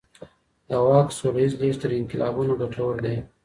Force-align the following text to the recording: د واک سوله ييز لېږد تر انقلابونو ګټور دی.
د 0.69 0.71
واک 0.85 1.07
سوله 1.17 1.39
ييز 1.43 1.53
لېږد 1.61 1.79
تر 1.81 1.89
انقلابونو 1.99 2.53
ګټور 2.61 2.95
دی. 3.05 3.17